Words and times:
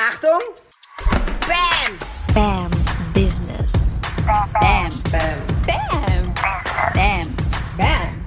Achtung! 0.00 0.38
Bam! 1.40 1.98
Bam 2.32 2.70
Business. 3.12 3.72
Bam! 4.24 4.48
Bam! 4.52 4.90
Bam. 5.10 6.34
Bam. 6.34 6.34
Bam! 6.94 7.36
Bam! 7.76 8.22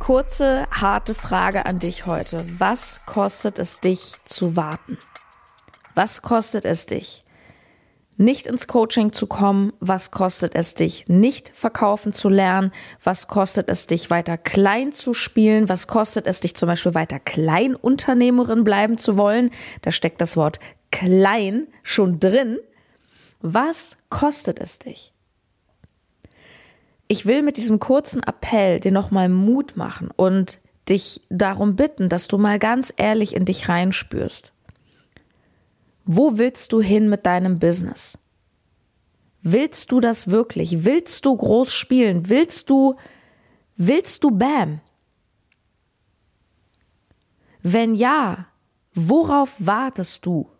Kurze, 0.00 0.66
harte 0.72 1.14
Frage 1.14 1.64
an 1.64 1.78
dich 1.78 2.06
heute. 2.06 2.44
Was 2.58 3.06
kostet 3.06 3.60
es 3.60 3.78
dich 3.80 4.14
zu 4.24 4.56
warten? 4.56 4.98
Was 5.94 6.22
kostet 6.22 6.64
es 6.64 6.86
dich? 6.86 7.22
Nicht 8.20 8.46
ins 8.46 8.66
Coaching 8.66 9.12
zu 9.12 9.26
kommen, 9.26 9.72
was 9.80 10.10
kostet 10.10 10.54
es 10.54 10.74
dich? 10.74 11.08
Nicht 11.08 11.52
verkaufen 11.54 12.12
zu 12.12 12.28
lernen, 12.28 12.70
was 13.02 13.28
kostet 13.28 13.70
es 13.70 13.86
dich 13.86 14.10
weiter 14.10 14.36
klein 14.36 14.92
zu 14.92 15.14
spielen? 15.14 15.70
Was 15.70 15.86
kostet 15.86 16.26
es 16.26 16.40
dich 16.40 16.54
zum 16.54 16.66
Beispiel 16.66 16.92
weiter 16.94 17.18
Kleinunternehmerin 17.18 18.62
bleiben 18.62 18.98
zu 18.98 19.16
wollen? 19.16 19.50
Da 19.80 19.90
steckt 19.90 20.20
das 20.20 20.36
Wort 20.36 20.60
klein 20.92 21.66
schon 21.82 22.20
drin. 22.20 22.58
Was 23.40 23.96
kostet 24.10 24.58
es 24.60 24.80
dich? 24.80 25.14
Ich 27.08 27.24
will 27.24 27.40
mit 27.40 27.56
diesem 27.56 27.78
kurzen 27.78 28.22
Appell 28.22 28.80
dir 28.80 28.92
nochmal 28.92 29.30
Mut 29.30 29.78
machen 29.78 30.10
und 30.14 30.60
dich 30.90 31.22
darum 31.30 31.74
bitten, 31.74 32.10
dass 32.10 32.28
du 32.28 32.36
mal 32.36 32.58
ganz 32.58 32.92
ehrlich 32.98 33.34
in 33.34 33.46
dich 33.46 33.70
reinspürst. 33.70 34.52
Wo 36.12 36.38
willst 36.38 36.72
du 36.72 36.80
hin 36.80 37.08
mit 37.08 37.24
deinem 37.24 37.60
Business? 37.60 38.18
Willst 39.42 39.92
du 39.92 40.00
das 40.00 40.28
wirklich? 40.28 40.84
Willst 40.84 41.24
du 41.24 41.36
groß 41.36 41.72
spielen? 41.72 42.28
Willst 42.28 42.68
du, 42.68 42.96
willst 43.76 44.24
du 44.24 44.32
Bam? 44.32 44.80
Wenn 47.62 47.94
ja, 47.94 48.48
worauf 48.92 49.54
wartest 49.64 50.26
du? 50.26 50.50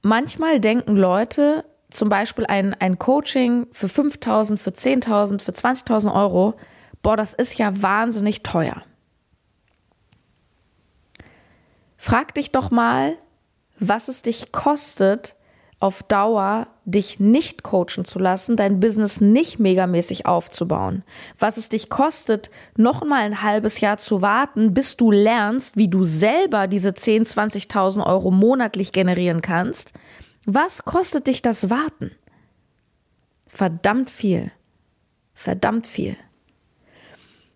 Manchmal 0.00 0.60
denken 0.60 0.96
Leute, 0.96 1.66
zum 1.90 2.08
Beispiel 2.08 2.46
ein, 2.46 2.72
ein 2.72 2.98
Coaching 2.98 3.66
für 3.72 3.88
5.000, 3.88 4.56
für 4.56 4.70
10.000, 4.70 5.42
für 5.42 5.52
20.000 5.52 6.14
Euro, 6.14 6.54
boah, 7.02 7.18
das 7.18 7.34
ist 7.34 7.58
ja 7.58 7.82
wahnsinnig 7.82 8.42
teuer. 8.42 8.84
Frag 12.06 12.34
dich 12.34 12.50
doch 12.50 12.70
mal, 12.70 13.16
was 13.80 14.08
es 14.08 14.20
dich 14.20 14.52
kostet, 14.52 15.36
auf 15.80 16.02
Dauer 16.02 16.66
dich 16.84 17.18
nicht 17.18 17.62
coachen 17.62 18.04
zu 18.04 18.18
lassen, 18.18 18.56
dein 18.56 18.78
Business 18.78 19.22
nicht 19.22 19.58
megamäßig 19.58 20.26
aufzubauen. 20.26 21.02
Was 21.38 21.56
es 21.56 21.70
dich 21.70 21.88
kostet, 21.88 22.50
noch 22.76 23.06
mal 23.06 23.22
ein 23.22 23.40
halbes 23.40 23.80
Jahr 23.80 23.96
zu 23.96 24.20
warten, 24.20 24.74
bis 24.74 24.98
du 24.98 25.10
lernst, 25.10 25.78
wie 25.78 25.88
du 25.88 26.04
selber 26.04 26.66
diese 26.66 26.90
10.000, 26.90 27.72
20.000 27.72 28.04
Euro 28.04 28.30
monatlich 28.30 28.92
generieren 28.92 29.40
kannst. 29.40 29.94
Was 30.44 30.84
kostet 30.84 31.26
dich 31.26 31.40
das 31.40 31.70
Warten? 31.70 32.10
Verdammt 33.48 34.10
viel. 34.10 34.52
Verdammt 35.32 35.86
viel. 35.86 36.18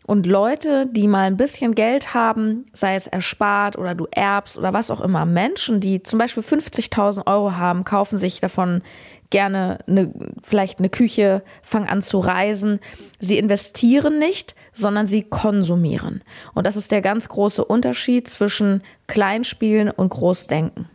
Und 0.08 0.24
Leute, 0.24 0.86
die 0.86 1.06
mal 1.06 1.26
ein 1.26 1.36
bisschen 1.36 1.74
Geld 1.74 2.14
haben, 2.14 2.64
sei 2.72 2.94
es 2.94 3.06
erspart 3.06 3.76
oder 3.76 3.94
du 3.94 4.06
erbst 4.10 4.56
oder 4.56 4.72
was 4.72 4.90
auch 4.90 5.02
immer, 5.02 5.26
Menschen, 5.26 5.80
die 5.80 6.02
zum 6.02 6.18
Beispiel 6.18 6.42
50.000 6.42 7.26
Euro 7.26 7.56
haben, 7.56 7.84
kaufen 7.84 8.16
sich 8.16 8.40
davon 8.40 8.80
gerne 9.28 9.80
eine, 9.86 10.10
vielleicht 10.42 10.78
eine 10.78 10.88
Küche, 10.88 11.42
fangen 11.62 11.90
an 11.90 12.00
zu 12.00 12.20
reisen. 12.20 12.80
Sie 13.18 13.36
investieren 13.36 14.18
nicht, 14.18 14.54
sondern 14.72 15.06
sie 15.06 15.24
konsumieren. 15.24 16.24
Und 16.54 16.64
das 16.64 16.76
ist 16.76 16.90
der 16.90 17.02
ganz 17.02 17.28
große 17.28 17.62
Unterschied 17.62 18.30
zwischen 18.30 18.82
Kleinspielen 19.08 19.90
und 19.90 20.08
Großdenken. 20.08 20.88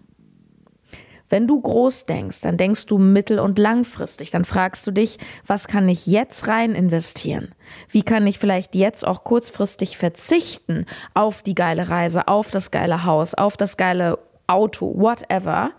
Wenn 1.34 1.48
du 1.48 1.60
groß 1.60 2.06
denkst, 2.06 2.42
dann 2.42 2.58
denkst 2.58 2.86
du 2.86 3.00
mittel- 3.00 3.40
und 3.40 3.58
langfristig. 3.58 4.30
Dann 4.30 4.46
fragst 4.46 4.86
du 4.86 4.92
dich, 4.92 5.18
was 5.48 5.68
kann 5.68 5.90
ich 5.90 6.06
jetzt 6.06 6.48
rein 6.48 6.76
investieren? 6.76 7.56
Wie 7.90 8.04
kann 8.04 8.28
ich 8.28 8.38
vielleicht 8.38 8.76
jetzt 8.76 9.04
auch 9.04 9.24
kurzfristig 9.24 9.98
verzichten 9.98 10.86
auf 11.16 11.42
die 11.42 11.56
geile 11.56 11.90
Reise, 11.90 12.28
auf 12.28 12.52
das 12.52 12.70
geile 12.70 13.06
Haus, 13.06 13.34
auf 13.34 13.58
das 13.58 13.78
geile 13.78 14.20
Auto, 14.46 14.94
whatever, 14.96 15.72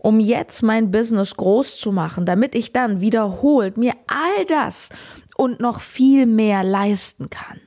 um 0.00 0.20
jetzt 0.20 0.62
mein 0.62 0.90
Business 0.90 1.34
groß 1.34 1.78
zu 1.78 1.90
machen, 1.90 2.26
damit 2.26 2.54
ich 2.54 2.74
dann 2.74 3.00
wiederholt 3.00 3.78
mir 3.78 3.94
all 4.06 4.44
das 4.48 4.90
und 5.38 5.60
noch 5.60 5.80
viel 5.80 6.26
mehr 6.26 6.62
leisten 6.62 7.30
kann. 7.30 7.58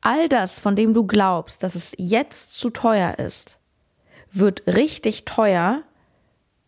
All 0.00 0.28
das, 0.28 0.58
von 0.58 0.74
dem 0.74 0.92
du 0.92 1.06
glaubst, 1.06 1.62
dass 1.62 1.76
es 1.76 1.94
jetzt 1.98 2.58
zu 2.58 2.70
teuer 2.70 3.20
ist, 3.20 3.59
wird 4.32 4.66
richtig 4.66 5.24
teuer, 5.24 5.82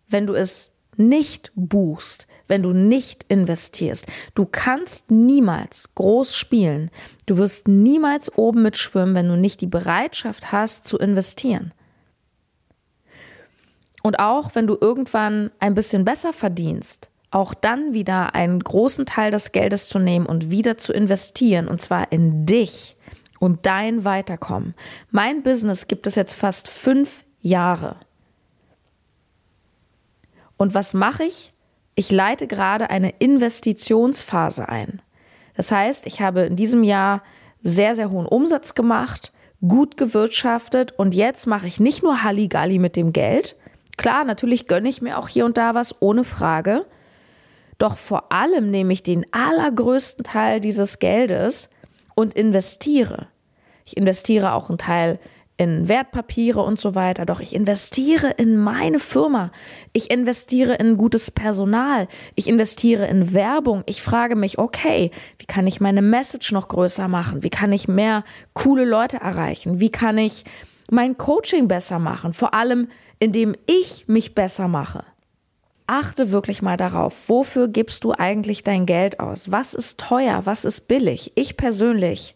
wenn 0.09 0.27
du 0.27 0.35
es 0.35 0.73
nicht 0.97 1.53
buchst, 1.55 2.27
wenn 2.49 2.63
du 2.63 2.73
nicht 2.73 3.25
investierst. 3.29 4.07
Du 4.35 4.47
kannst 4.47 5.11
niemals 5.11 5.95
groß 5.95 6.35
spielen. 6.35 6.91
Du 7.27 7.39
wirst 7.39 7.67
niemals 7.69 8.37
oben 8.37 8.63
mitschwimmen, 8.63 9.15
wenn 9.15 9.29
du 9.29 9.37
nicht 9.37 9.61
die 9.61 9.67
Bereitschaft 9.67 10.53
hast 10.53 10.87
zu 10.87 10.99
investieren. 10.99 11.73
Und 14.03 14.19
auch 14.19 14.55
wenn 14.55 14.67
du 14.67 14.77
irgendwann 14.81 15.51
ein 15.61 15.75
bisschen 15.75 16.05
besser 16.05 16.33
verdienst, 16.33 17.11
auch 17.31 17.55
dann 17.55 17.95
wieder 17.95 18.35
einen 18.35 18.61
großen 18.61 19.07
Teil 19.07 19.31
des 19.31 19.53
Geldes 19.53 19.89
zu 19.89 19.99
nehmen 19.99 20.27
und 20.27 20.51
wieder 20.51 20.77
zu 20.77 20.93
investieren, 20.93 21.69
und 21.69 21.81
zwar 21.81 22.13
in 22.13 22.45
dich 22.45 22.97
und 23.39 23.65
dein 23.65 24.05
Weiterkommen. 24.05 24.75
Mein 25.11 25.43
Business 25.43 25.89
gibt 25.89 26.07
es 26.07 26.17
jetzt 26.17 26.35
fast 26.35 26.69
fünf 26.69 27.25
Jahre. 27.43 27.97
Und 30.57 30.75
was 30.75 30.95
mache 30.95 31.25
ich? 31.25 31.53
Ich 31.95 32.11
leite 32.11 32.47
gerade 32.47 32.89
eine 32.89 33.11
Investitionsphase 33.19 34.69
ein. 34.69 35.03
Das 35.55 35.71
heißt, 35.71 36.07
ich 36.07 36.23
habe 36.23 36.43
in 36.43 36.57
diesem 36.57 36.83
Jahr 36.85 37.23
sehr, 37.63 37.95
sehr 37.95 38.11
hohen 38.11 38.27
Umsatz 38.27 38.75
gemacht, 38.75 39.33
gut 39.61 39.97
gewirtschaftet 39.97 40.93
und 40.93 41.15
jetzt 41.15 41.47
mache 41.47 41.67
ich 41.67 41.81
nicht 41.81 42.03
nur 42.03 42.23
Halligalli 42.23 42.79
mit 42.79 42.97
dem 42.97 43.13
Geld. 43.13 43.57
Klar, 43.97 44.25
natürlich 44.25 44.67
gönne 44.67 44.89
ich 44.89 45.03
mir 45.03 45.19
auch 45.19 45.29
hier 45.29 45.45
und 45.45 45.57
da 45.57 45.75
was, 45.75 46.01
ohne 46.01 46.25
Frage. 46.25 46.87
Doch 47.79 47.97
vor 47.97 48.33
allem 48.33 48.71
nehme 48.71 48.93
ich 48.93 49.03
den 49.03 49.27
allergrößten 49.33 50.25
Teil 50.25 50.61
dieses 50.61 50.99
Geldes 50.99 51.69
und 52.15 52.35
investiere. 52.35 53.27
Ich 53.85 53.97
investiere 53.97 54.53
auch 54.53 54.69
einen 54.69 54.79
Teil 54.79 55.19
in 55.57 55.89
Wertpapiere 55.89 56.61
und 56.61 56.79
so 56.79 56.95
weiter. 56.95 57.27
Doch 57.27 57.41
ich 57.41 57.55
investiere 57.55 58.31
in 58.31 58.57
meine 58.57 58.99
Firma. 58.99 59.53
Ich 59.93 60.11
investiere 60.11 60.75
in 60.75 60.97
gutes 60.97 61.31
Personal. 61.31 62.09
Ich 62.35 62.49
investiere 62.49 63.07
in 63.07 63.33
Werbung. 63.33 63.83
Ich 63.87 64.03
frage 64.03 64.35
mich, 64.35 64.59
okay, 64.59 65.11
wie 65.39 65.47
kann 65.47 65.67
ich 65.67 65.81
meine 65.81 66.03
Message 66.03 66.53
noch 66.53 66.69
größer 66.69 67.09
machen? 67.09 67.43
Wie 67.43 67.51
kann 67.51 67.73
ich 67.73 67.89
mehr 67.89 68.25
coole 68.55 68.85
Leute 68.85 69.19
erreichen? 69.19 69.79
Wie 69.79 69.91
kann 69.91 70.19
ich 70.19 70.45
mein 70.91 71.17
Coaching 71.17 71.69
besser 71.69 71.99
machen? 71.99 72.33
Vor 72.33 72.55
allem, 72.55 72.89
indem 73.19 73.55
ich 73.67 74.09
mich 74.09 74.35
besser 74.35 74.69
mache. 74.69 75.05
Achte 75.87 76.31
wirklich 76.31 76.63
mal 76.63 76.77
darauf, 76.77 77.29
wofür 77.29 77.69
gibst 77.69 78.05
du 78.05 78.13
eigentlich 78.13 78.63
dein 78.63 78.87
Geld 78.87 79.21
aus? 79.21 79.53
Was 79.53 79.75
ist 79.75 80.01
teuer? 80.01 80.43
Was 80.45 80.65
ist 80.65 80.89
billig? 80.89 81.33
Ich 81.35 81.57
persönlich 81.57 82.35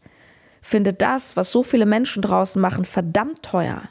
finde 0.66 0.92
das, 0.92 1.36
was 1.36 1.52
so 1.52 1.62
viele 1.62 1.86
Menschen 1.86 2.22
draußen 2.22 2.60
machen, 2.60 2.84
verdammt 2.84 3.42
teuer. 3.42 3.82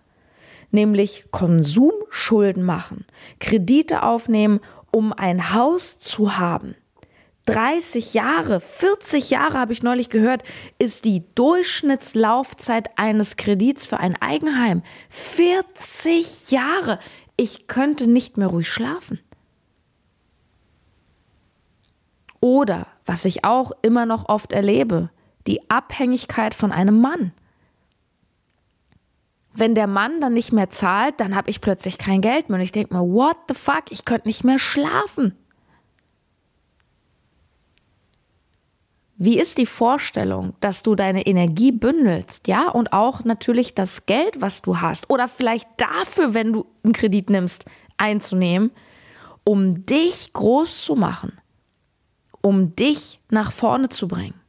Nämlich 0.72 1.26
Konsumschulden 1.32 2.64
machen, 2.64 3.06
Kredite 3.40 4.04
aufnehmen, 4.04 4.60
um 4.92 5.14
ein 5.14 5.54
Haus 5.54 6.00
zu 6.00 6.38
haben. 6.38 6.76
30 7.46 8.14
Jahre, 8.14 8.60
40 8.60 9.30
Jahre 9.30 9.60
habe 9.60 9.72
ich 9.72 9.84
neulich 9.84 10.10
gehört, 10.10 10.44
ist 10.80 11.06
die 11.06 11.24
Durchschnittslaufzeit 11.36 12.90
eines 12.98 13.38
Kredits 13.38 13.86
für 13.86 14.00
ein 14.00 14.20
Eigenheim. 14.20 14.82
40 15.10 16.52
Jahre. 16.52 17.00
Ich 17.38 17.68
könnte 17.68 18.10
nicht 18.10 18.38
mehr 18.38 18.48
ruhig 18.48 18.68
schlafen. 18.68 19.20
Oder, 22.42 22.88
was 23.06 23.26
ich 23.26 23.46
auch 23.46 23.72
immer 23.82 24.06
noch 24.06 24.28
oft 24.28 24.52
erlebe, 24.52 25.10
die 25.48 25.70
Abhängigkeit 25.70 26.54
von 26.54 26.72
einem 26.72 27.00
Mann. 27.00 27.32
Wenn 29.54 29.76
der 29.76 29.88
Mann 29.88 30.20
dann 30.20 30.34
nicht 30.34 30.52
mehr 30.52 30.70
zahlt, 30.70 31.20
dann 31.20 31.36
habe 31.36 31.50
ich 31.50 31.62
plötzlich 31.62 31.98
kein 31.98 32.22
Geld 32.22 32.50
mehr 32.50 32.58
und 32.58 32.64
ich 32.64 32.74
denke 32.74 32.94
mir, 32.94 33.02
what 33.02 33.38
the 33.48 33.56
fuck, 33.56 33.86
ich 33.90 34.04
könnte 34.04 34.28
nicht 34.28 34.44
mehr 34.44 34.60
schlafen. 34.60 35.38
Wie 39.18 39.40
ist 39.40 39.58
die 39.58 39.66
Vorstellung, 39.66 40.56
dass 40.60 40.84
du 40.84 40.94
deine 40.94 41.26
Energie 41.26 41.72
bündelst, 41.72 42.50
ja, 42.50 42.70
und 42.70 42.92
auch 42.92 43.24
natürlich 43.24 43.74
das 43.74 44.06
Geld, 44.08 44.42
was 44.42 44.62
du 44.62 44.82
hast, 44.82 45.10
oder 45.10 45.30
vielleicht 45.30 45.70
dafür, 45.78 46.34
wenn 46.34 46.52
du 46.52 46.66
einen 46.84 46.92
Kredit 46.92 47.30
nimmst, 47.30 47.64
einzunehmen, 47.96 48.72
um 49.46 49.86
dich 49.86 50.34
groß 50.34 50.84
zu 50.84 50.96
machen, 50.96 51.32
um 52.42 52.76
dich 52.76 53.22
nach 53.30 53.54
vorne 53.54 53.88
zu 53.88 54.10
bringen? 54.10 54.45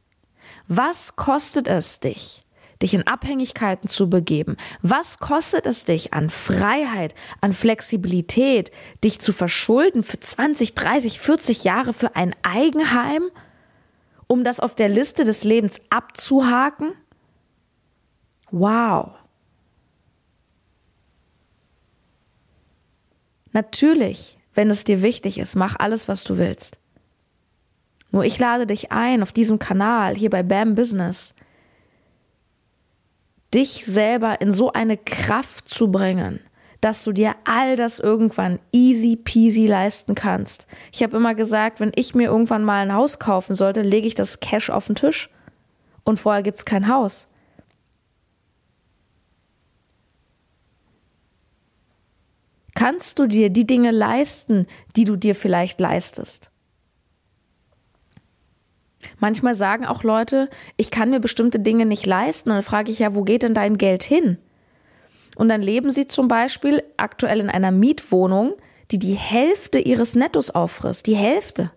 Was 0.67 1.15
kostet 1.15 1.67
es 1.67 1.99
dich, 1.99 2.43
dich 2.81 2.93
in 2.93 3.07
Abhängigkeiten 3.07 3.89
zu 3.89 4.09
begeben? 4.09 4.57
Was 4.81 5.19
kostet 5.19 5.65
es 5.65 5.85
dich 5.85 6.13
an 6.13 6.29
Freiheit, 6.29 7.15
an 7.39 7.53
Flexibilität, 7.53 8.71
dich 9.03 9.19
zu 9.19 9.31
verschulden 9.31 10.03
für 10.03 10.19
20, 10.19 10.75
30, 10.75 11.19
40 11.19 11.63
Jahre 11.63 11.93
für 11.93 12.15
ein 12.15 12.35
Eigenheim, 12.43 13.23
um 14.27 14.43
das 14.43 14.59
auf 14.59 14.75
der 14.75 14.89
Liste 14.89 15.23
des 15.23 15.43
Lebens 15.43 15.79
abzuhaken? 15.89 16.93
Wow. 18.51 19.11
Natürlich, 23.53 24.37
wenn 24.53 24.69
es 24.69 24.83
dir 24.83 25.01
wichtig 25.01 25.39
ist, 25.39 25.55
mach 25.55 25.77
alles, 25.79 26.07
was 26.07 26.23
du 26.23 26.37
willst. 26.37 26.77
Nur 28.11 28.23
ich 28.23 28.39
lade 28.39 28.65
dich 28.65 28.91
ein, 28.91 29.21
auf 29.21 29.31
diesem 29.31 29.59
Kanal, 29.59 30.15
hier 30.15 30.29
bei 30.29 30.43
BAM 30.43 30.75
Business, 30.75 31.33
dich 33.53 33.85
selber 33.85 34.41
in 34.41 34.51
so 34.51 34.71
eine 34.73 34.97
Kraft 34.97 35.69
zu 35.69 35.91
bringen, 35.91 36.39
dass 36.81 37.03
du 37.03 37.11
dir 37.11 37.35
all 37.45 37.75
das 37.75 37.99
irgendwann 37.99 38.59
easy 38.71 39.15
peasy 39.15 39.67
leisten 39.67 40.15
kannst. 40.15 40.67
Ich 40.91 41.03
habe 41.03 41.17
immer 41.17 41.35
gesagt, 41.35 41.79
wenn 41.79 41.91
ich 41.95 42.15
mir 42.15 42.29
irgendwann 42.29 42.63
mal 42.63 42.81
ein 42.81 42.93
Haus 42.93 43.19
kaufen 43.19 43.55
sollte, 43.55 43.81
lege 43.81 44.07
ich 44.07 44.15
das 44.15 44.39
Cash 44.39 44.69
auf 44.69 44.87
den 44.87 44.95
Tisch 44.95 45.29
und 46.03 46.19
vorher 46.19 46.43
gibt 46.43 46.57
es 46.57 46.65
kein 46.65 46.87
Haus. 46.87 47.27
Kannst 52.75 53.17
du 53.17 53.25
dir 53.25 53.49
die 53.49 53.65
Dinge 53.65 53.89
leisten, 53.89 54.67
die 54.95 55.05
du 55.05 55.15
dir 55.15 55.33
vielleicht 55.33 55.79
leistest? 55.79 56.51
Manchmal 59.19 59.53
sagen 59.53 59.85
auch 59.85 60.03
Leute, 60.03 60.49
ich 60.75 60.91
kann 60.91 61.09
mir 61.09 61.19
bestimmte 61.19 61.59
Dinge 61.59 61.85
nicht 61.85 62.05
leisten. 62.05 62.49
Und 62.49 62.55
dann 62.55 62.63
frage 62.63 62.91
ich 62.91 62.99
ja, 62.99 63.15
wo 63.15 63.23
geht 63.23 63.43
denn 63.43 63.53
dein 63.53 63.77
Geld 63.77 64.03
hin? 64.03 64.37
Und 65.35 65.49
dann 65.49 65.61
leben 65.61 65.91
sie 65.91 66.07
zum 66.07 66.27
Beispiel 66.27 66.83
aktuell 66.97 67.39
in 67.39 67.49
einer 67.49 67.71
Mietwohnung, 67.71 68.53
die 68.91 68.99
die 68.99 69.13
Hälfte 69.13 69.79
ihres 69.79 70.15
Nettos 70.15 70.49
auffrisst. 70.49 71.05
Die 71.05 71.15
Hälfte. 71.15 71.71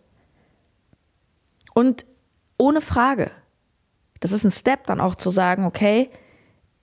Und 1.74 2.06
ohne 2.56 2.80
Frage. 2.80 3.30
Das 4.20 4.32
ist 4.32 4.44
ein 4.44 4.50
Step 4.50 4.86
dann 4.86 5.00
auch 5.00 5.14
zu 5.14 5.30
sagen, 5.30 5.64
okay, 5.64 6.10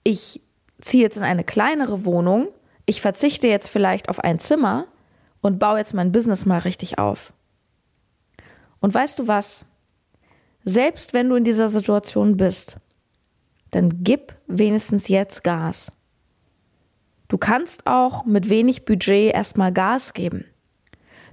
ich 0.04 0.42
ziehe 0.80 1.02
jetzt 1.02 1.16
in 1.16 1.22
eine 1.22 1.44
kleinere 1.44 2.04
Wohnung, 2.04 2.48
ich 2.86 3.00
verzichte 3.00 3.48
jetzt 3.48 3.68
vielleicht 3.68 4.08
auf 4.08 4.20
ein 4.20 4.38
Zimmer 4.38 4.86
und 5.40 5.58
baue 5.58 5.78
jetzt 5.78 5.94
mein 5.94 6.12
Business 6.12 6.46
mal 6.46 6.58
richtig 6.58 6.98
auf. 6.98 7.32
Und 8.80 8.94
weißt 8.94 9.18
du 9.18 9.28
was? 9.28 9.64
Selbst 10.64 11.14
wenn 11.14 11.28
du 11.28 11.36
in 11.36 11.44
dieser 11.44 11.68
Situation 11.68 12.36
bist, 12.36 12.76
dann 13.70 14.02
gib 14.02 14.34
wenigstens 14.46 15.08
jetzt 15.08 15.44
Gas. 15.44 15.96
Du 17.28 17.36
kannst 17.36 17.86
auch 17.86 18.24
mit 18.24 18.48
wenig 18.48 18.84
Budget 18.84 19.34
erstmal 19.34 19.72
Gas 19.72 20.14
geben. 20.14 20.46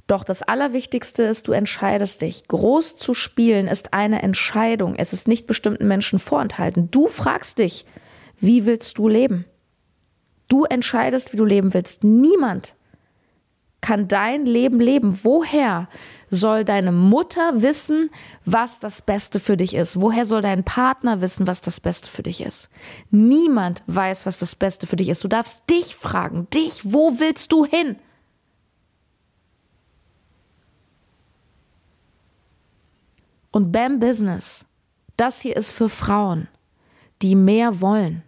Doch 0.08 0.24
das 0.24 0.44
Allerwichtigste 0.44 1.24
ist, 1.24 1.48
du 1.48 1.52
entscheidest 1.52 2.22
dich. 2.22 2.48
Groß 2.48 2.96
zu 2.96 3.14
spielen 3.14 3.68
ist 3.68 3.94
eine 3.94 4.22
Entscheidung. 4.22 4.96
Es 4.96 5.14
ist 5.14 5.28
nicht 5.28 5.48
bestimmten 5.48 5.88
Menschen 5.88 6.20
vorenthalten. 6.20 6.92
Du 6.92 7.08
fragst 7.08 7.58
dich, 7.58 7.86
wie 8.38 8.66
willst 8.66 8.98
du 8.98 9.08
leben? 9.08 9.46
Du 10.48 10.66
entscheidest, 10.66 11.34
wie 11.34 11.38
du 11.38 11.46
leben 11.46 11.74
willst. 11.74 12.04
Niemand 12.04 12.76
kann 13.82 14.08
dein 14.08 14.46
Leben 14.46 14.80
leben. 14.80 15.18
Woher 15.24 15.88
soll 16.36 16.66
deine 16.66 16.92
Mutter 16.92 17.62
wissen, 17.62 18.10
was 18.46 18.80
das 18.80 19.02
Beste 19.02 19.40
für 19.40 19.58
dich 19.58 19.74
ist? 19.74 20.00
Woher 20.00 20.26
soll 20.26 20.42
dein 20.42 20.64
Partner 20.64 21.22
wissen, 21.22 21.48
was 21.48 21.62
das 21.62 21.80
Beste 21.80 22.10
für 22.10 22.24
dich 22.24 22.42
ist? 22.42 22.70
Niemand 23.10 23.84
weiß, 23.88 24.26
was 24.26 24.38
das 24.38 24.56
Beste 24.56 24.88
für 24.88 24.96
dich 24.96 25.10
ist. 25.10 25.24
Du 25.24 25.28
darfst 25.28 25.70
dich 25.70 25.96
fragen, 25.96 26.48
dich, 26.54 26.82
wo 26.84 27.20
willst 27.20 27.52
du 27.52 27.66
hin? 27.66 27.96
Und 33.52 33.72
Bam 33.72 34.00
Business, 34.00 34.66
das 35.16 35.40
hier 35.40 35.56
ist 35.56 35.72
für 35.72 35.88
Frauen, 35.88 36.50
die 37.22 37.36
mehr 37.36 37.80
wollen, 37.80 38.22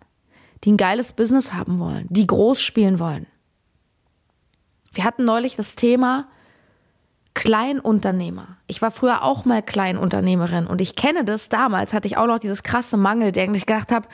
die 0.64 0.72
ein 0.72 0.78
geiles 0.78 1.12
Business 1.12 1.52
haben 1.52 1.80
wollen, 1.80 2.08
die 2.10 2.26
groß 2.26 2.62
spielen 2.62 2.98
wollen. 2.98 3.28
Wir 4.94 5.04
hatten 5.04 5.26
neulich 5.26 5.56
das 5.56 5.76
Thema, 5.76 6.30
Kleinunternehmer. 7.38 8.58
Ich 8.66 8.82
war 8.82 8.90
früher 8.90 9.22
auch 9.22 9.46
mal 9.46 9.62
Kleinunternehmerin 9.62 10.66
und 10.66 10.82
ich 10.82 10.96
kenne 10.96 11.24
das. 11.24 11.50
Damals 11.50 11.94
hatte 11.94 12.08
ich 12.08 12.18
auch 12.18 12.26
noch 12.26 12.40
dieses 12.40 12.64
krasse 12.64 12.98
Mangeldenken. 12.98 13.54
Ich 13.54 13.68
gedacht 13.68 13.92
habe, 13.92 14.08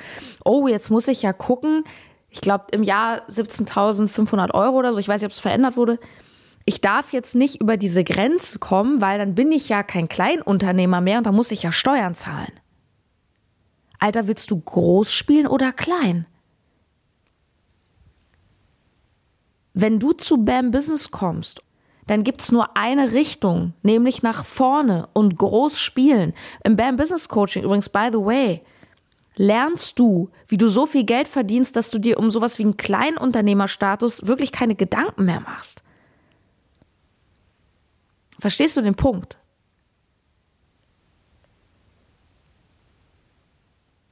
oh, 0.44 0.68
jetzt 0.68 0.92
muss 0.92 1.08
ich 1.08 1.22
ja 1.22 1.32
gucken. 1.32 1.86
Ich 2.28 2.42
glaube 2.42 2.66
im 2.74 2.84
Jahr 2.84 3.22
17.500 3.30 4.54
Euro 4.54 4.78
oder 4.78 4.92
so. 4.92 4.98
Ich 4.98 5.08
weiß 5.08 5.22
nicht, 5.22 5.28
ob 5.28 5.32
es 5.32 5.40
verändert 5.40 5.78
wurde. 5.78 6.00
Ich 6.66 6.82
darf 6.82 7.14
jetzt 7.14 7.34
nicht 7.34 7.62
über 7.62 7.78
diese 7.78 8.04
Grenze 8.04 8.60
kommen, 8.60 9.00
weil 9.00 9.20
dann 9.20 9.36
bin 9.36 9.54
ich 9.54 9.70
ja 9.70 9.84
kein 9.84 10.10
Kleinunternehmer 10.10 11.00
mehr 11.00 11.20
und 11.20 11.26
da 11.26 11.32
muss 11.32 11.52
ich 11.52 11.64
ja 11.64 11.72
Steuern 11.72 12.16
zahlen. 12.16 12.52
Alter, 14.00 14.28
willst 14.28 14.52
du 14.52 14.60
groß 14.60 15.14
spielen 15.14 15.48
oder 15.48 15.72
klein? 15.72 16.26
Wenn 19.74 19.98
du 20.00 20.12
zu 20.12 20.44
BAM 20.44 20.72
Business 20.72 21.10
kommst 21.10 21.64
dann 22.08 22.24
gibt's 22.24 22.52
nur 22.52 22.76
eine 22.76 23.14
Richtung, 23.14 23.74
nämlich 23.82 24.24
nach 24.24 24.46
vorne 24.46 25.08
und 25.14 25.38
groß 25.38 25.80
spielen. 25.80 26.34
Im 26.64 26.76
BAM 26.76 26.96
Business 26.96 27.30
Coaching 27.30 27.64
übrigens, 27.64 27.90
by 27.90 28.10
the 28.12 28.20
way, 28.20 28.62
lernst 29.36 29.98
du, 30.00 30.30
wie 30.48 30.58
du 30.58 30.68
so 30.68 30.86
viel 30.86 31.04
Geld 31.06 31.28
verdienst, 31.28 31.76
dass 31.76 31.90
du 31.90 32.00
dir 32.00 32.20
um 32.20 32.30
sowas 32.30 32.60
wie 32.60 32.64
einen 32.64 32.78
Kleinunternehmerstatus 32.78 34.28
wirklich 34.28 34.52
keine 34.52 34.76
Gedanken 34.76 35.26
mehr 35.26 35.40
machst. 35.40 35.82
Verstehst 38.40 38.76
du 38.78 38.82
den 38.82 38.96
Punkt? 38.96 39.38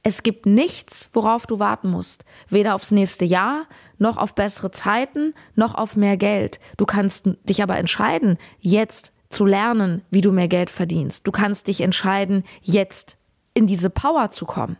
Es 0.02 0.24
gibt 0.24 0.46
nichts, 0.46 1.10
worauf 1.12 1.46
du 1.46 1.60
warten 1.60 1.88
musst. 1.90 2.24
Weder 2.48 2.74
aufs 2.74 2.90
nächste 2.90 3.24
Jahr, 3.24 3.66
noch 3.98 4.16
auf 4.16 4.34
bessere 4.34 4.72
Zeiten, 4.72 5.32
noch 5.54 5.76
auf 5.76 5.96
mehr 5.96 6.16
Geld. 6.16 6.58
Du 6.76 6.86
kannst 6.86 7.28
dich 7.44 7.62
aber 7.62 7.76
entscheiden, 7.76 8.36
jetzt 8.58 9.12
zu 9.30 9.46
lernen, 9.46 10.02
wie 10.10 10.20
du 10.20 10.32
mehr 10.32 10.48
Geld 10.48 10.70
verdienst. 10.70 11.26
Du 11.26 11.30
kannst 11.30 11.68
dich 11.68 11.80
entscheiden, 11.80 12.42
jetzt 12.62 13.16
in 13.54 13.66
diese 13.66 13.90
Power 13.90 14.30
zu 14.30 14.44
kommen. 14.44 14.76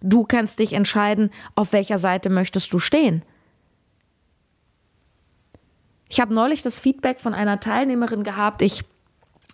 Du 0.00 0.24
kannst 0.24 0.60
dich 0.60 0.72
entscheiden, 0.72 1.30
auf 1.56 1.72
welcher 1.72 1.98
Seite 1.98 2.30
möchtest 2.30 2.72
du 2.72 2.78
stehen. 2.78 3.24
Ich 6.08 6.20
habe 6.20 6.32
neulich 6.32 6.62
das 6.62 6.80
Feedback 6.80 7.20
von 7.20 7.34
einer 7.34 7.60
Teilnehmerin 7.60 8.24
gehabt. 8.24 8.62
Ich 8.62 8.84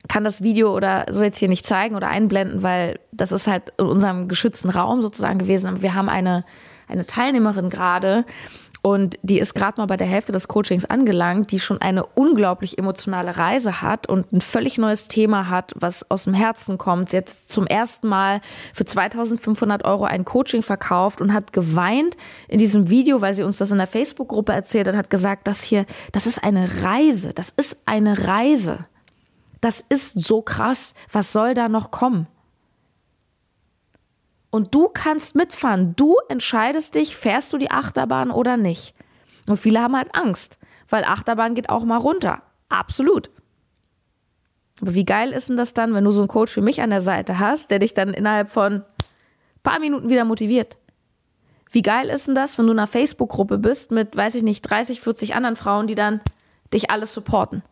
kann 0.08 0.24
das 0.24 0.42
Video 0.42 0.74
oder 0.74 1.06
so 1.10 1.22
jetzt 1.22 1.38
hier 1.38 1.48
nicht 1.48 1.66
zeigen 1.66 1.96
oder 1.96 2.08
einblenden, 2.08 2.62
weil 2.62 2.98
das 3.12 3.32
ist 3.32 3.46
halt 3.46 3.72
in 3.78 3.86
unserem 3.86 4.28
geschützten 4.28 4.70
Raum 4.70 5.02
sozusagen 5.02 5.38
gewesen. 5.38 5.82
Wir 5.82 5.94
haben 5.94 6.08
eine, 6.08 6.44
eine 6.88 7.06
Teilnehmerin 7.06 7.70
gerade 7.70 8.24
und 8.86 9.18
die 9.22 9.40
ist 9.40 9.54
gerade 9.54 9.80
mal 9.80 9.86
bei 9.86 9.96
der 9.96 10.06
Hälfte 10.06 10.30
des 10.30 10.46
Coachings 10.46 10.84
angelangt, 10.84 11.50
die 11.50 11.58
schon 11.58 11.82
eine 11.82 12.06
unglaublich 12.06 12.78
emotionale 12.78 13.36
Reise 13.36 13.82
hat 13.82 14.08
und 14.08 14.32
ein 14.32 14.40
völlig 14.40 14.78
neues 14.78 15.08
Thema 15.08 15.50
hat, 15.50 15.72
was 15.74 16.08
aus 16.08 16.22
dem 16.22 16.34
Herzen 16.34 16.78
kommt. 16.78 17.10
Sie 17.10 17.16
hat 17.16 17.28
zum 17.28 17.66
ersten 17.66 18.06
Mal 18.06 18.40
für 18.74 18.84
2500 18.84 19.84
Euro 19.84 20.04
ein 20.04 20.24
Coaching 20.24 20.62
verkauft 20.62 21.20
und 21.20 21.32
hat 21.32 21.52
geweint 21.52 22.16
in 22.46 22.60
diesem 22.60 22.88
Video, 22.88 23.20
weil 23.20 23.34
sie 23.34 23.42
uns 23.42 23.56
das 23.56 23.72
in 23.72 23.78
der 23.78 23.88
Facebook-Gruppe 23.88 24.52
erzählt 24.52 24.86
hat, 24.86 24.94
hat 24.94 25.10
gesagt, 25.10 25.48
das 25.48 25.64
hier, 25.64 25.84
das 26.12 26.26
ist 26.26 26.44
eine 26.44 26.84
Reise, 26.84 27.34
das 27.34 27.50
ist 27.56 27.82
eine 27.86 28.28
Reise. 28.28 28.86
Das 29.60 29.80
ist 29.80 30.20
so 30.20 30.42
krass. 30.42 30.94
Was 31.10 31.32
soll 31.32 31.54
da 31.54 31.68
noch 31.68 31.90
kommen? 31.90 32.26
Und 34.50 34.74
du 34.74 34.88
kannst 34.88 35.34
mitfahren. 35.34 35.94
Du 35.96 36.16
entscheidest 36.28 36.94
dich, 36.94 37.16
fährst 37.16 37.52
du 37.52 37.58
die 37.58 37.70
Achterbahn 37.70 38.30
oder 38.30 38.56
nicht. 38.56 38.94
Und 39.46 39.56
viele 39.56 39.80
haben 39.80 39.96
halt 39.96 40.14
Angst, 40.14 40.58
weil 40.88 41.04
Achterbahn 41.04 41.54
geht 41.54 41.68
auch 41.68 41.84
mal 41.84 41.98
runter. 41.98 42.42
Absolut. 42.68 43.30
Aber 44.80 44.94
wie 44.94 45.04
geil 45.04 45.32
ist 45.32 45.48
denn 45.48 45.56
das 45.56 45.74
dann, 45.74 45.94
wenn 45.94 46.04
du 46.04 46.10
so 46.10 46.20
einen 46.20 46.28
Coach 46.28 46.56
wie 46.56 46.60
mich 46.60 46.82
an 46.82 46.90
der 46.90 47.00
Seite 47.00 47.38
hast, 47.38 47.70
der 47.70 47.78
dich 47.78 47.94
dann 47.94 48.12
innerhalb 48.12 48.48
von 48.48 48.74
ein 48.74 48.84
paar 49.62 49.78
Minuten 49.78 50.10
wieder 50.10 50.24
motiviert? 50.24 50.76
Wie 51.70 51.82
geil 51.82 52.08
ist 52.08 52.28
denn 52.28 52.34
das, 52.34 52.58
wenn 52.58 52.66
du 52.66 52.72
in 52.72 52.78
einer 52.78 52.86
Facebook-Gruppe 52.86 53.58
bist 53.58 53.90
mit, 53.90 54.16
weiß 54.16 54.36
ich 54.36 54.42
nicht, 54.42 54.62
30, 54.62 55.00
40 55.00 55.34
anderen 55.34 55.56
Frauen, 55.56 55.86
die 55.86 55.94
dann 55.94 56.20
dich 56.72 56.90
alles 56.90 57.12
supporten? 57.12 57.62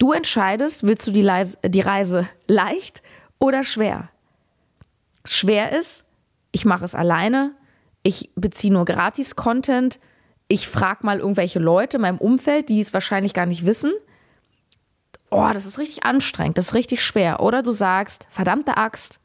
Du 0.00 0.12
entscheidest, 0.12 0.84
willst 0.84 1.06
du 1.06 1.10
die, 1.10 1.20
Leise, 1.20 1.58
die 1.62 1.82
Reise 1.82 2.26
leicht 2.46 3.02
oder 3.38 3.64
schwer? 3.64 4.08
Schwer 5.26 5.78
ist, 5.78 6.06
ich 6.52 6.64
mache 6.64 6.86
es 6.86 6.94
alleine, 6.94 7.54
ich 8.02 8.30
beziehe 8.34 8.72
nur 8.72 8.86
Gratis-Content, 8.86 10.00
ich 10.48 10.66
frage 10.68 11.04
mal 11.04 11.18
irgendwelche 11.18 11.58
Leute 11.58 11.98
in 11.98 12.00
meinem 12.00 12.16
Umfeld, 12.16 12.70
die 12.70 12.80
es 12.80 12.94
wahrscheinlich 12.94 13.34
gar 13.34 13.44
nicht 13.44 13.66
wissen. 13.66 13.92
oh, 15.30 15.50
das 15.52 15.66
ist 15.66 15.78
richtig 15.78 16.02
anstrengend, 16.02 16.56
das 16.56 16.68
ist 16.68 16.74
richtig 16.74 17.04
schwer. 17.04 17.40
Oder 17.40 17.62
du 17.62 17.70
sagst, 17.70 18.26
verdammte 18.30 18.78
Axt, 18.78 19.20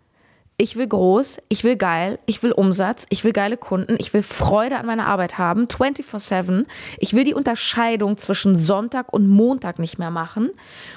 ich 0.57 0.77
will 0.77 0.87
groß, 0.87 1.39
ich 1.49 1.63
will 1.63 1.75
geil, 1.75 2.17
ich 2.25 2.41
will 2.41 2.53
Umsatz, 2.53 3.05
ich 3.09 3.23
will 3.23 3.33
geile 3.33 3.57
Kunden, 3.57 3.97
ich 3.99 4.13
will 4.13 4.21
Freude 4.21 4.77
an 4.77 4.85
meiner 4.85 5.07
Arbeit 5.07 5.37
haben, 5.37 5.67
24/7. 5.67 6.65
Ich 6.97 7.13
will 7.13 7.25
die 7.25 7.33
Unterscheidung 7.33 8.17
zwischen 8.17 8.57
Sonntag 8.57 9.11
und 9.11 9.27
Montag 9.27 9.79
nicht 9.79 9.97
mehr 9.97 10.11
machen. 10.11 10.51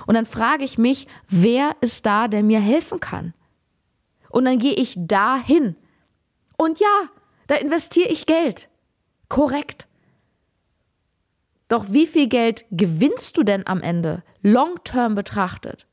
Und 0.07 0.15
dann 0.15 0.27
frage 0.27 0.63
ich 0.63 0.79
mich, 0.79 1.09
wer 1.29 1.73
ist 1.81 2.07
da, 2.07 2.29
der 2.29 2.45
mir 2.45 2.61
helfen 2.61 3.01
kann? 3.01 3.35
Und 4.31 4.45
dann 4.45 4.59
gehe 4.59 4.75
ich 4.75 4.95
dahin. 4.97 5.75
Und 6.57 6.79
ja, 6.79 7.09
da 7.49 7.57
investiere 7.57 8.09
ich 8.09 8.27
Geld. 8.27 8.69
Korrekt. 9.29 9.89
Doch 11.67 11.87
wie 11.91 12.07
viel 12.07 12.29
Geld 12.29 12.65
gewinnst 12.71 13.37
du 13.37 13.43
denn 13.43 13.67
am 13.67 13.83
Ende, 13.83 14.23
long 14.43 14.77
term 14.85 15.15
betrachtet? 15.15 15.87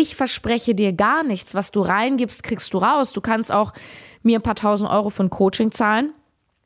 Ich 0.00 0.16
verspreche 0.16 0.74
dir 0.74 0.94
gar 0.94 1.22
nichts. 1.22 1.54
Was 1.54 1.72
du 1.72 1.82
reingibst, 1.82 2.42
kriegst 2.42 2.72
du 2.72 2.78
raus. 2.78 3.12
Du 3.12 3.20
kannst 3.20 3.52
auch 3.52 3.74
mir 4.22 4.38
ein 4.38 4.42
paar 4.42 4.54
tausend 4.54 4.90
Euro 4.90 5.10
für 5.10 5.24
ein 5.24 5.28
Coaching 5.28 5.72
zahlen, 5.72 6.14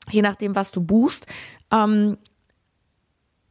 je 0.09 0.23
nachdem, 0.23 0.55
was 0.55 0.71
du 0.71 0.81
buchst. 0.81 1.27
Ähm, 1.73 2.17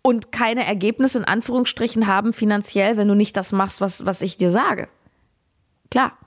und 0.01 0.31
keine 0.31 0.65
Ergebnisse 0.65 1.17
in 1.17 1.25
Anführungsstrichen 1.25 2.07
haben 2.07 2.31
finanziell, 2.31 2.95
wenn 2.95 3.09
du 3.09 3.13
nicht 3.13 3.35
das 3.35 3.51
machst, 3.51 3.81
was, 3.81 4.05
was 4.05 4.21
ich 4.21 4.37
dir 4.37 4.49
sage. 4.49 4.87
Klar. 5.91 6.17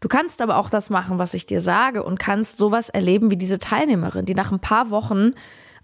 Du 0.00 0.08
kannst 0.08 0.42
aber 0.42 0.58
auch 0.58 0.68
das 0.68 0.90
machen, 0.90 1.18
was 1.18 1.32
ich 1.32 1.46
dir 1.46 1.62
sage 1.62 2.02
und 2.02 2.18
kannst 2.18 2.58
sowas 2.58 2.90
erleben 2.90 3.30
wie 3.30 3.36
diese 3.36 3.58
Teilnehmerin, 3.58 4.26
die 4.26 4.34
nach 4.34 4.52
ein 4.52 4.60
paar 4.60 4.90
Wochen 4.90 5.32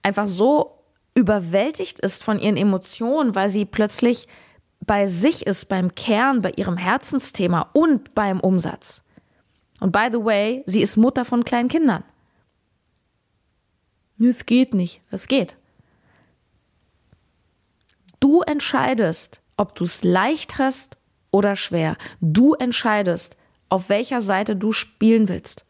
einfach 0.03 0.29
so 0.29 0.83
überwältigt 1.15 1.99
ist 1.99 2.23
von 2.25 2.39
ihren 2.39 2.59
Emotionen, 2.59 3.35
weil 3.35 3.49
sie 3.49 3.65
plötzlich 3.65 4.29
bei 4.87 5.07
sich 5.07 5.47
ist, 5.47 5.67
beim 5.67 5.95
Kern, 5.95 6.43
bei 6.43 6.53
ihrem 6.57 6.77
Herzensthema 6.77 7.71
und 7.73 8.15
beim 8.15 8.41
Umsatz. 8.41 9.03
Und 9.81 9.93
by 9.93 10.09
the 10.11 10.25
way, 10.25 10.63
sie 10.67 10.83
ist 10.83 10.97
Mutter 10.97 11.25
von 11.25 11.45
kleinen 11.45 11.69
Kindern. 11.69 12.05
Es 14.19 14.47
geht 14.47 14.75
nicht. 14.75 15.03
Es 15.11 15.27
geht. 15.27 15.57
Du 18.21 18.41
entscheidest, 18.41 19.43
ob 19.57 19.75
du 19.75 19.85
es 19.85 20.03
leicht 20.03 20.59
hast 20.59 20.97
oder 21.31 21.55
schwer. 21.55 21.97
Du 22.21 22.55
entscheidest, 22.55 23.37
auf 23.69 23.89
welcher 23.89 24.21
Seite 24.21 24.57
du 24.57 24.73
spielen 24.73 25.29
willst. 25.29 25.67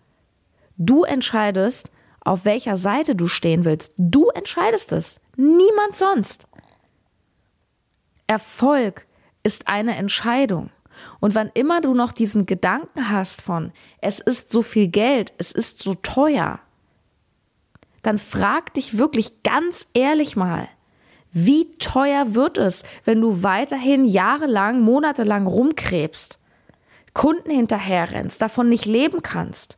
Du 0.76 1.04
entscheidest, 1.04 1.90
auf 2.20 2.44
welcher 2.44 2.76
Seite 2.76 3.16
du 3.16 3.28
stehen 3.28 3.64
willst. 3.64 3.92
Du 3.96 4.28
entscheidest 4.28 4.92
es. 4.92 5.20
Niemand 5.36 5.96
sonst. 5.96 6.46
Erfolg 8.26 9.06
ist 9.42 9.68
eine 9.68 9.96
Entscheidung. 9.96 10.70
Und 11.20 11.34
wann 11.34 11.50
immer 11.54 11.80
du 11.80 11.94
noch 11.94 12.12
diesen 12.12 12.46
Gedanken 12.46 13.10
hast 13.10 13.42
von, 13.42 13.72
es 14.00 14.18
ist 14.18 14.50
so 14.50 14.62
viel 14.62 14.88
Geld, 14.88 15.32
es 15.38 15.52
ist 15.52 15.82
so 15.82 15.94
teuer, 15.94 16.58
dann 18.02 18.18
frag 18.18 18.72
dich 18.74 18.98
wirklich 18.98 19.42
ganz 19.42 19.88
ehrlich 19.92 20.36
mal, 20.36 20.68
wie 21.32 21.70
teuer 21.72 22.34
wird 22.34 22.56
es, 22.56 22.82
wenn 23.04 23.20
du 23.20 23.42
weiterhin 23.42 24.06
jahrelang, 24.06 24.80
monatelang 24.80 25.46
rumkrebst, 25.46 26.38
Kunden 27.12 27.50
hinterherrennst, 27.50 28.40
davon 28.40 28.68
nicht 28.68 28.86
leben 28.86 29.22
kannst? 29.22 29.76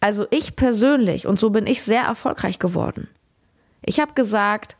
Also 0.00 0.26
ich 0.30 0.56
persönlich, 0.56 1.26
und 1.26 1.38
so 1.38 1.50
bin 1.50 1.66
ich 1.66 1.82
sehr 1.82 2.02
erfolgreich 2.02 2.58
geworden. 2.58 3.08
Ich 3.84 4.00
habe 4.00 4.14
gesagt, 4.14 4.76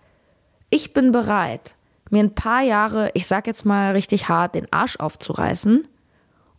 ich 0.73 0.95
bin 0.95 1.13
bereit, 1.13 1.77
mir 2.09 2.23
ein 2.23 2.35
paar 2.35 2.63
Jahre, 2.63 3.11
ich 3.13 3.27
sag 3.27 3.47
jetzt 3.47 3.67
mal 3.67 3.93
richtig 3.93 4.31
hart, 4.31 4.55
den 4.55 4.73
Arsch 4.73 4.97
aufzureißen, 4.97 5.87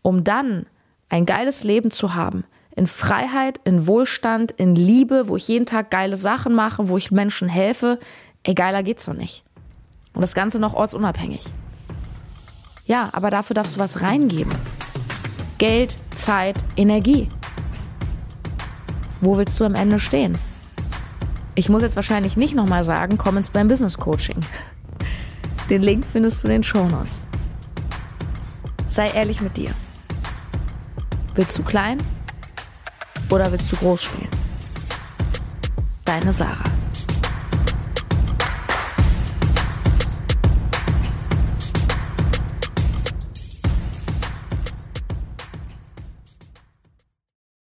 um 0.03 0.23
dann 0.23 0.67
ein 1.09 1.25
geiles 1.25 1.63
Leben 1.63 1.89
zu 1.89 2.13
haben. 2.13 2.43
In 2.75 2.85
Freiheit, 2.85 3.59
in 3.63 3.87
Wohlstand, 3.87 4.51
in 4.51 4.75
Liebe, 4.75 5.27
wo 5.27 5.35
ich 5.35 5.47
jeden 5.47 5.65
Tag 5.65 5.89
geile 5.89 6.15
Sachen 6.15 6.53
mache, 6.53 6.89
wo 6.89 6.97
ich 6.97 7.11
Menschen 7.11 7.49
helfe. 7.49 7.99
Ey, 8.43 8.53
geiler 8.53 8.83
geht's 8.83 9.05
doch 9.05 9.15
nicht. 9.15 9.43
Und 10.13 10.21
das 10.21 10.35
Ganze 10.35 10.59
noch 10.59 10.75
ortsunabhängig. 10.75 11.45
Ja, 12.85 13.09
aber 13.13 13.31
dafür 13.31 13.55
darfst 13.55 13.75
du 13.75 13.79
was 13.79 14.01
reingeben. 14.03 14.53
Geld, 15.57 15.97
Zeit, 16.11 16.57
Energie. 16.75 17.29
Wo 19.21 19.37
willst 19.37 19.59
du 19.59 19.65
am 19.65 19.73
Ende 19.73 19.99
stehen? 19.99 20.37
Ich 21.55 21.69
muss 21.69 21.83
jetzt 21.83 21.95
wahrscheinlich 21.95 22.35
nicht 22.35 22.55
nochmal 22.55 22.83
sagen, 22.83 23.17
komm 23.17 23.37
ins 23.37 23.51
beim 23.51 23.67
Business 23.67 23.97
Coaching. 23.97 24.39
Den 25.69 25.81
Link 25.81 26.05
findest 26.05 26.43
du 26.43 26.47
in 26.47 26.53
den 26.53 26.63
Show 26.63 26.87
Notes. 26.87 27.23
Sei 28.89 29.09
ehrlich 29.09 29.41
mit 29.41 29.55
dir. 29.57 29.71
Willst 31.35 31.57
du 31.57 31.63
klein 31.63 31.97
oder 33.29 33.51
willst 33.51 33.71
du 33.71 33.75
groß 33.75 34.03
spielen? 34.03 34.29
Deine 36.05 36.33
Sarah. 36.33 36.72